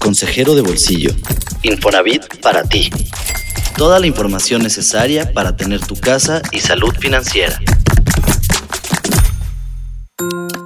[0.00, 1.14] Consejero de Bolsillo.
[1.62, 2.90] Infonavit para ti.
[3.76, 7.60] Toda la información necesaria para tener tu casa y salud financiera.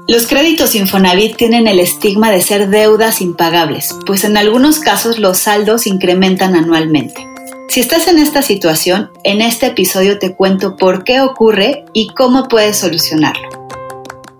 [0.08, 5.38] Los créditos Infonavit tienen el estigma de ser deudas impagables, pues en algunos casos los
[5.38, 7.26] saldos incrementan anualmente.
[7.68, 12.48] Si estás en esta situación, en este episodio te cuento por qué ocurre y cómo
[12.48, 13.68] puedes solucionarlo.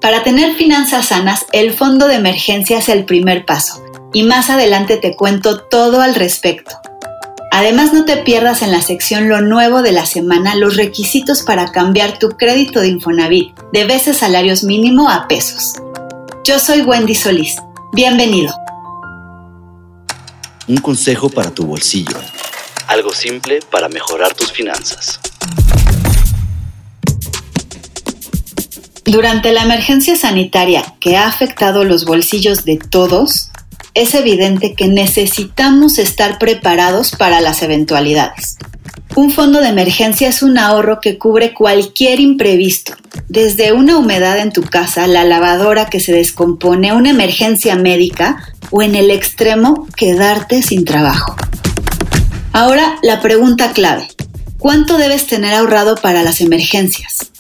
[0.01, 4.97] Para tener finanzas sanas, el fondo de emergencia es el primer paso y más adelante
[4.97, 6.73] te cuento todo al respecto.
[7.53, 11.73] Además, no te pierdas en la sección Lo Nuevo de la Semana los requisitos para
[11.73, 15.73] cambiar tu crédito de Infonavit de veces salarios mínimo a pesos.
[16.45, 17.57] Yo soy Wendy Solís.
[17.93, 18.55] Bienvenido.
[20.69, 22.17] Un consejo para tu bolsillo.
[22.89, 25.19] Algo simple para mejorar tus finanzas.
[29.05, 33.51] Durante la emergencia sanitaria que ha afectado los bolsillos de todos,
[33.95, 38.59] es evidente que necesitamos estar preparados para las eventualidades.
[39.15, 42.95] Un fondo de emergencia es un ahorro que cubre cualquier imprevisto,
[43.29, 48.83] desde una humedad en tu casa, la lavadora que se descompone, una emergencia médica o
[48.83, 51.35] en el extremo quedarte sin trabajo.
[52.53, 54.09] Ahora la pregunta clave,
[54.59, 57.33] ¿cuánto debes tener ahorrado para las emergencias?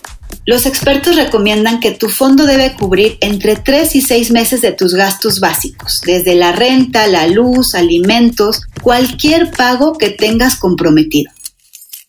[0.48, 4.94] Los expertos recomiendan que tu fondo debe cubrir entre 3 y 6 meses de tus
[4.94, 11.32] gastos básicos, desde la renta, la luz, alimentos, cualquier pago que tengas comprometido.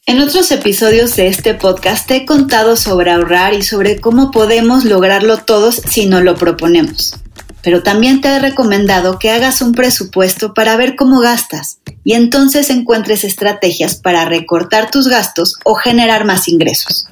[0.05, 4.85] En otros episodios de este podcast te he contado sobre ahorrar y sobre cómo podemos
[4.85, 7.15] lograrlo todos si nos lo proponemos.
[7.63, 12.69] Pero también te he recomendado que hagas un presupuesto para ver cómo gastas y entonces
[12.69, 17.07] encuentres estrategias para recortar tus gastos o generar más ingresos.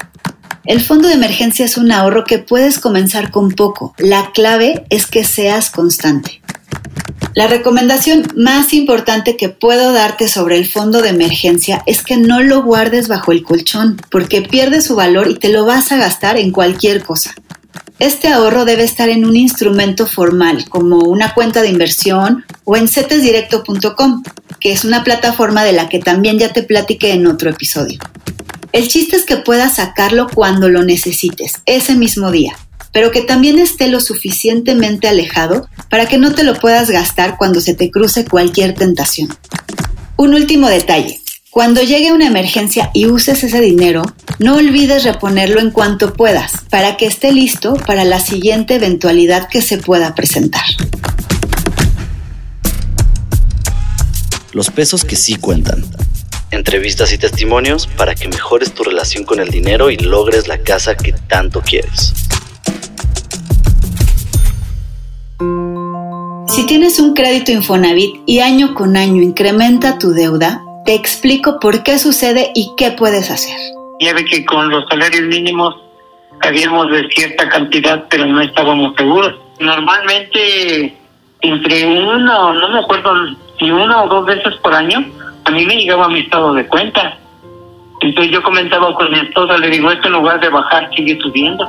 [0.65, 3.93] El fondo de emergencia es un ahorro que puedes comenzar con poco.
[3.99, 6.41] La clave es que seas constante.
[7.35, 12.41] La recomendación más importante que puedo darte sobre el fondo de emergencia es que no
[12.41, 16.37] lo guardes bajo el colchón, porque pierde su valor y te lo vas a gastar
[16.37, 17.35] en cualquier cosa.
[17.99, 22.87] Este ahorro debe estar en un instrumento formal, como una cuenta de inversión o en
[22.87, 24.23] cetesdirecto.com,
[24.59, 27.99] que es una plataforma de la que también ya te platiqué en otro episodio.
[28.75, 32.57] El chiste es que puedas sacarlo cuando lo necesites, ese mismo día,
[32.91, 37.61] pero que también esté lo suficientemente alejado para que no te lo puedas gastar cuando
[37.61, 39.29] se te cruce cualquier tentación.
[40.17, 41.21] Un último detalle.
[41.51, 44.03] Cuando llegue una emergencia y uses ese dinero,
[44.39, 49.61] no olvides reponerlo en cuanto puedas, para que esté listo para la siguiente eventualidad que
[49.61, 50.65] se pueda presentar.
[54.51, 55.85] Los pesos que sí cuentan
[56.51, 60.95] entrevistas y testimonios para que mejores tu relación con el dinero y logres la casa
[60.95, 62.13] que tanto quieres.
[66.47, 71.83] Si tienes un crédito Infonavit y año con año incrementa tu deuda, te explico por
[71.83, 73.57] qué sucede y qué puedes hacer.
[73.99, 75.75] Ya ve que con los salarios mínimos
[76.41, 79.33] habíamos de cierta cantidad, pero no estábamos seguros.
[79.59, 80.95] Normalmente
[81.41, 83.11] entre uno, no me acuerdo
[83.59, 85.05] si una o dos veces por año,
[85.45, 87.17] a mí me llegaba mi estado de cuenta.
[88.01, 91.65] Entonces yo comentaba con mi esposa, le digo, esto en lugar de bajar sigue subiendo.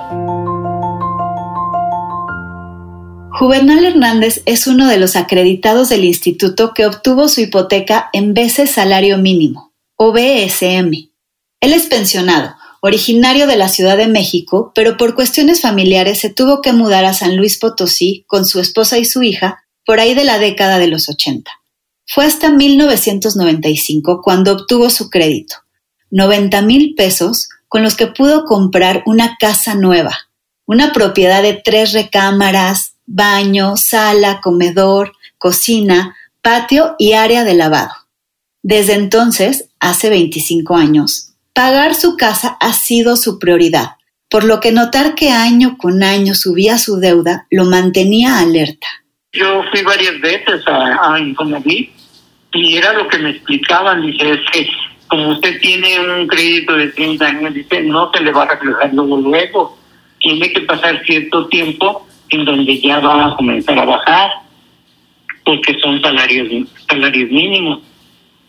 [3.39, 8.71] Juvenal Hernández es uno de los acreditados del instituto que obtuvo su hipoteca en veces
[8.71, 11.11] salario mínimo, o BSM.
[11.61, 16.63] Él es pensionado, originario de la Ciudad de México, pero por cuestiones familiares se tuvo
[16.63, 20.25] que mudar a San Luis Potosí con su esposa y su hija por ahí de
[20.25, 21.51] la década de los 80.
[22.07, 25.57] Fue hasta 1995 cuando obtuvo su crédito,
[26.11, 30.17] 90 mil pesos con los que pudo comprar una casa nueva,
[30.67, 37.93] una propiedad de tres recámaras, baño, sala, comedor, cocina, patio y área de lavado.
[38.63, 43.97] Desde entonces, hace 25 años, pagar su casa ha sido su prioridad,
[44.29, 48.87] por lo que notar que año con año subía su deuda lo mantenía alerta.
[49.33, 51.19] Yo fui varias veces a, a
[52.57, 54.69] y era lo que me explicaban, dice, es que
[55.09, 58.93] como usted tiene un crédito de 30 años, dice, no se le va a reflejar
[58.93, 59.79] luego, luego,
[60.19, 64.31] tiene que pasar cierto tiempo en donde ya va a comenzar a bajar,
[65.45, 67.81] porque son salarios salarios mínimos.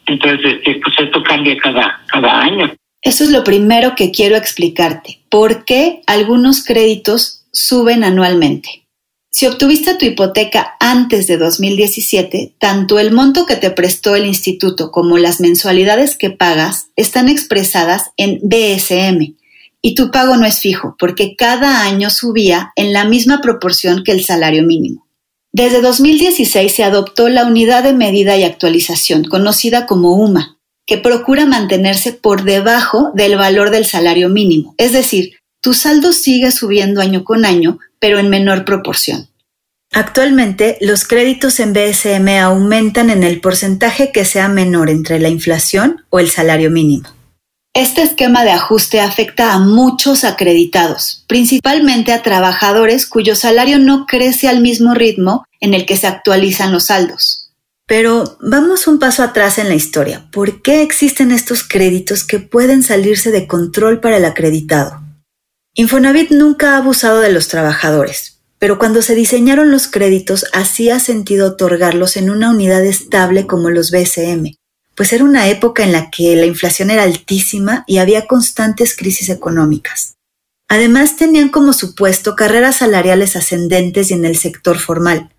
[0.07, 2.73] Entonces, este, pues esto cambia cada, cada año.
[3.01, 5.19] Eso es lo primero que quiero explicarte.
[5.29, 8.86] ¿Por qué algunos créditos suben anualmente?
[9.29, 14.91] Si obtuviste tu hipoteca antes de 2017, tanto el monto que te prestó el instituto
[14.91, 19.35] como las mensualidades que pagas están expresadas en BSM
[19.81, 24.11] y tu pago no es fijo porque cada año subía en la misma proporción que
[24.11, 25.07] el salario mínimo.
[25.53, 31.45] Desde 2016 se adoptó la unidad de medida y actualización, conocida como UMA, que procura
[31.45, 37.23] mantenerse por debajo del valor del salario mínimo, es decir, tu saldo sigue subiendo año
[37.23, 39.27] con año, pero en menor proporción.
[39.93, 46.05] Actualmente, los créditos en BSM aumentan en el porcentaje que sea menor entre la inflación
[46.09, 47.09] o el salario mínimo.
[47.73, 54.47] Este esquema de ajuste afecta a muchos acreditados, principalmente a trabajadores cuyo salario no crece
[54.47, 57.51] al mismo ritmo en el que se actualizan los saldos.
[57.85, 60.27] Pero vamos un paso atrás en la historia.
[60.31, 65.06] ¿Por qué existen estos créditos que pueden salirse de control para el acreditado?
[65.79, 71.49] Infonavit nunca ha abusado de los trabajadores, pero cuando se diseñaron los créditos hacía sentido
[71.49, 74.55] otorgarlos en una unidad estable como los BSM,
[74.95, 79.29] pues era una época en la que la inflación era altísima y había constantes crisis
[79.29, 80.15] económicas.
[80.67, 85.29] Además tenían como supuesto carreras salariales ascendentes y en el sector formal.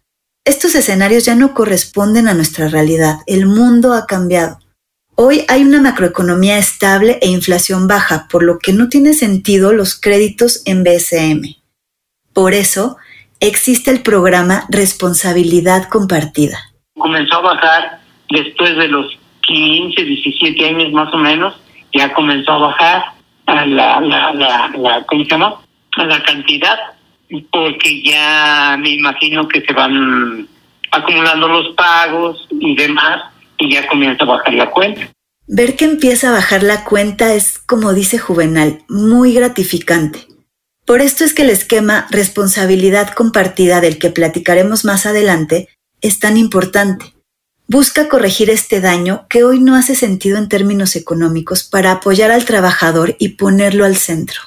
[0.44, 4.61] Estos escenarios ya no corresponden a nuestra realidad, el mundo ha cambiado.
[5.20, 10.00] Hoy hay una macroeconomía estable e inflación baja, por lo que no tiene sentido los
[10.00, 11.56] créditos en BSM.
[12.32, 12.99] Por eso,
[13.41, 16.56] existe el programa Responsabilidad Compartida.
[16.97, 18.00] Comenzó a bajar
[18.31, 21.53] después de los 15, 17 años más o menos,
[21.93, 23.05] ya comenzó a bajar
[23.47, 25.56] a la, la, la, ¿cómo se llama?
[25.97, 26.79] A la cantidad,
[27.50, 30.47] porque ya me imagino que se van
[30.93, 35.12] acumulando los pagos y demás y ya comienza a bajar la cuenta.
[35.46, 40.26] Ver que empieza a bajar la cuenta es, como dice Juvenal, muy gratificante.
[40.84, 45.69] Por esto es que el esquema responsabilidad compartida del que platicaremos más adelante
[46.00, 47.14] es tan importante.
[47.66, 52.46] Busca corregir este daño que hoy no hace sentido en términos económicos para apoyar al
[52.46, 54.40] trabajador y ponerlo al centro.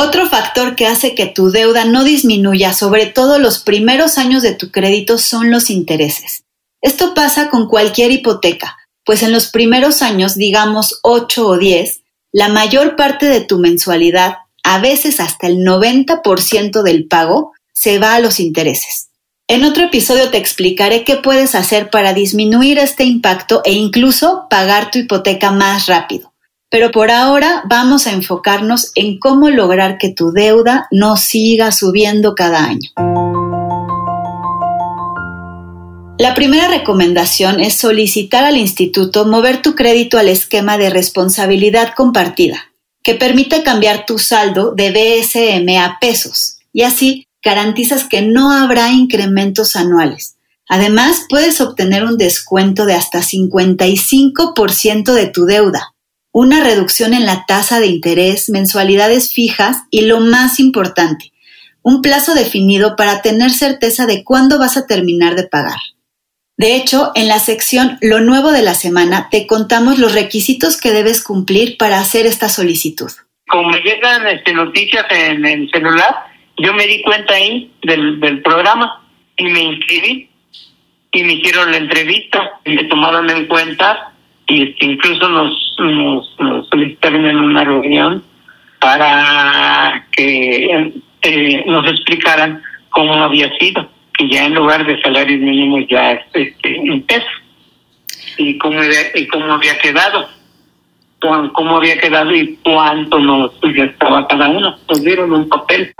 [0.00, 4.54] Otro factor que hace que tu deuda no disminuya, sobre todo los primeros años de
[4.54, 6.44] tu crédito, son los intereses.
[6.80, 12.48] Esto pasa con cualquier hipoteca, pues en los primeros años, digamos 8 o 10, la
[12.48, 18.20] mayor parte de tu mensualidad, a veces hasta el 90% del pago, se va a
[18.20, 19.08] los intereses.
[19.48, 24.92] En otro episodio te explicaré qué puedes hacer para disminuir este impacto e incluso pagar
[24.92, 26.32] tu hipoteca más rápido.
[26.70, 32.34] Pero por ahora vamos a enfocarnos en cómo lograr que tu deuda no siga subiendo
[32.34, 32.90] cada año.
[36.18, 42.72] La primera recomendación es solicitar al instituto mover tu crédito al esquema de responsabilidad compartida,
[43.02, 48.90] que permite cambiar tu saldo de BSM a pesos y así garantizas que no habrá
[48.90, 50.34] incrementos anuales.
[50.68, 55.94] Además, puedes obtener un descuento de hasta 55% de tu deuda
[56.32, 61.32] una reducción en la tasa de interés, mensualidades fijas y lo más importante,
[61.82, 65.78] un plazo definido para tener certeza de cuándo vas a terminar de pagar.
[66.58, 70.90] De hecho, en la sección Lo nuevo de la semana te contamos los requisitos que
[70.90, 73.10] debes cumplir para hacer esta solicitud.
[73.48, 76.26] Como me llegan este, noticias en el celular,
[76.58, 80.28] yo me di cuenta ahí del, del programa y me inscribí
[81.12, 84.12] y me hicieron la entrevista y me tomaron en cuenta
[84.48, 88.22] y incluso nos, nos, solicitaron en una reunión
[88.80, 90.92] para que
[91.22, 96.20] eh, nos explicaran cómo había sido, que ya en lugar de salarios mínimos ya es
[96.32, 97.26] este, en peso
[98.38, 98.80] y cómo,
[99.14, 100.28] y cómo había quedado
[101.20, 104.76] cómo había quedado y cuánto nos estaba cada uno.
[104.88, 105.92] Nos dieron un papel.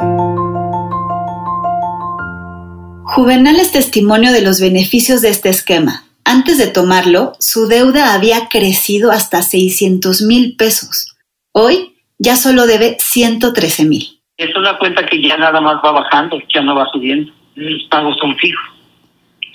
[3.04, 6.04] Juvenal es testimonio de los beneficios de este esquema.
[6.30, 11.16] Antes de tomarlo, su deuda había crecido hasta 600 mil pesos.
[11.52, 14.02] Hoy ya solo debe 113 mil.
[14.36, 17.32] Es una cuenta que ya nada más va bajando, ya no va subiendo.
[17.56, 18.62] Mis pagos son fijos.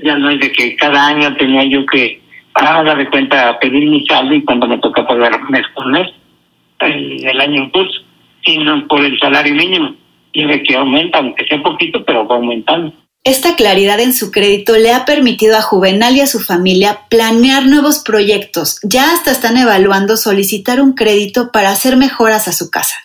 [0.03, 2.19] Ya no es de que cada año tenía yo que
[2.55, 6.09] dar de cuenta pedir mi saldo y cuando me toca pagar mes por mes,
[6.79, 8.01] el, el año en curso,
[8.43, 9.93] sino por el salario mínimo.
[10.31, 12.91] Y de que aumenta, aunque sea poquito, pero va aumentando.
[13.25, 17.65] Esta claridad en su crédito le ha permitido a Juvenal y a su familia planear
[17.65, 18.79] nuevos proyectos.
[18.83, 22.95] Ya hasta están evaluando solicitar un crédito para hacer mejoras a su casa.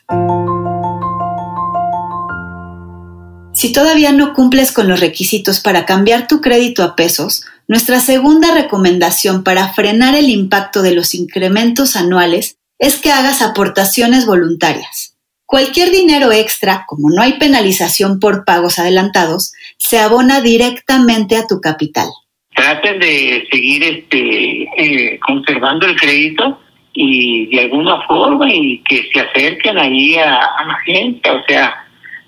[3.54, 8.52] Si todavía no cumples con los requisitos para cambiar tu crédito a pesos, nuestra segunda
[8.52, 15.17] recomendación para frenar el impacto de los incrementos anuales es que hagas aportaciones voluntarias.
[15.48, 21.62] Cualquier dinero extra, como no hay penalización por pagos adelantados, se abona directamente a tu
[21.62, 22.06] capital.
[22.54, 26.60] Traten de seguir este, eh, conservando el crédito
[26.92, 31.82] y de alguna forma y que se acerquen ahí a, la gente, o sea,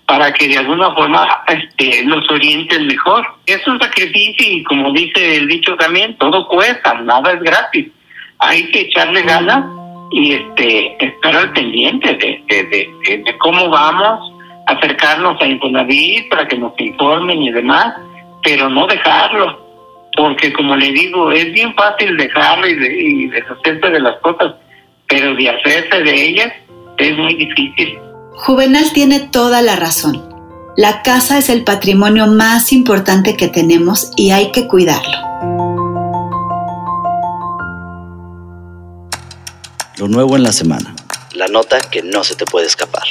[0.06, 3.26] para que de alguna forma este, los orienten mejor.
[3.44, 7.88] Es un sacrificio y como dice el dicho también, todo cuesta, nada es gratis.
[8.38, 9.79] Hay que echarle ganas
[10.11, 14.33] y este estar al pendiente de, de, de, cómo vamos,
[14.67, 17.95] acercarnos a Infonavit para que nos informen y demás,
[18.43, 19.59] pero no dejarlo,
[20.17, 24.55] porque como le digo, es bien fácil dejarlo y, y deshacerse de las cosas,
[25.09, 26.52] pero de hacerse de ellas
[26.99, 27.99] es muy difícil.
[28.33, 30.29] Juvenal tiene toda la razón.
[30.76, 35.29] La casa es el patrimonio más importante que tenemos y hay que cuidarlo.
[40.00, 40.97] Lo nuevo en la semana.
[41.35, 43.02] La nota que no se te puede escapar.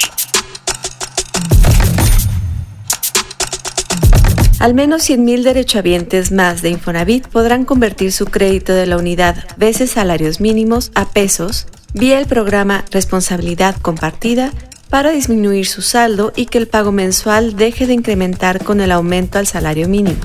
[4.58, 9.92] Al menos 100.000 derechohabientes más de Infonavit podrán convertir su crédito de la unidad veces
[9.92, 14.50] salarios mínimos a pesos vía el programa Responsabilidad Compartida
[14.88, 19.38] para disminuir su saldo y que el pago mensual deje de incrementar con el aumento
[19.38, 20.18] al salario mínimo.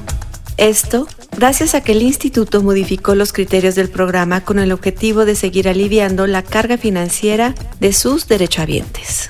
[0.57, 5.35] Esto gracias a que el instituto modificó los criterios del programa con el objetivo de
[5.35, 9.29] seguir aliviando la carga financiera de sus derechohabientes.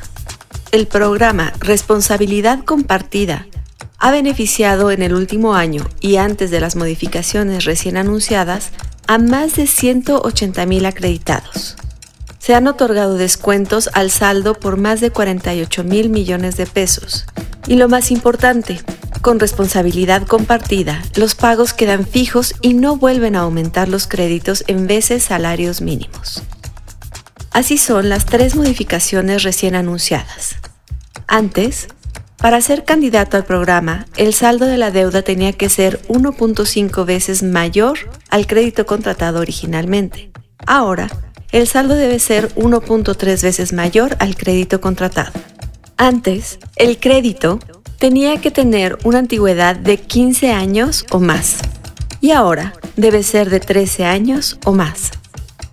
[0.71, 3.47] El programa Responsabilidad Compartida
[3.97, 8.71] ha beneficiado en el último año y antes de las modificaciones recién anunciadas
[9.07, 11.77] a más de 180.000 acreditados
[12.45, 17.25] se han otorgado descuentos al saldo por más de 48 mil millones de pesos.
[17.65, 18.81] Y lo más importante,
[19.25, 24.85] con responsabilidad compartida, los pagos quedan fijos y no vuelven a aumentar los créditos en
[24.85, 26.43] veces salarios mínimos.
[27.49, 30.57] Así son las tres modificaciones recién anunciadas.
[31.25, 31.87] Antes,
[32.37, 37.41] para ser candidato al programa, el saldo de la deuda tenía que ser 1.5 veces
[37.41, 37.97] mayor
[38.29, 40.29] al crédito contratado originalmente.
[40.67, 41.09] Ahora,
[41.51, 45.31] el saldo debe ser 1.3 veces mayor al crédito contratado.
[45.97, 47.59] Antes, el crédito
[48.05, 51.57] tenía que tener una antigüedad de 15 años o más
[52.21, 55.09] y ahora debe ser de 13 años o más.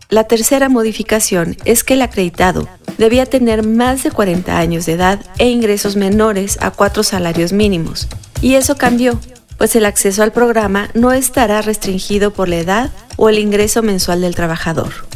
[0.08, 5.20] La tercera modificación es que el acreditado debía tener más de 40 años de edad
[5.36, 8.08] e ingresos menores a cuatro salarios mínimos.
[8.40, 9.20] Y eso cambió,
[9.58, 14.22] pues el acceso al programa no estará restringido por la edad o el ingreso mensual
[14.22, 15.11] del trabajador.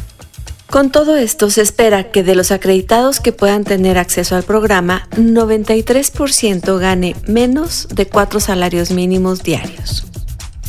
[0.69, 5.07] Con todo esto, se espera que de los acreditados que puedan tener acceso al programa,
[5.11, 10.05] 93% gane menos de cuatro salarios mínimos diarios.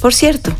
[0.00, 0.52] Por cierto,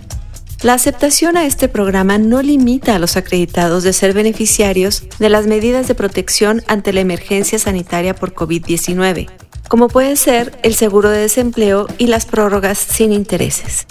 [0.62, 5.47] la aceptación a este programa no limita a los acreditados de ser beneficiarios de las
[5.47, 9.30] medidas de protección ante la emergencia sanitaria por COVID-19,
[9.68, 13.87] como puede ser el seguro de desempleo y las prórrogas sin intereses.